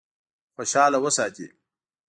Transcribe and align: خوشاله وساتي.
خوشاله 0.55 0.97
وساتي. 1.03 1.47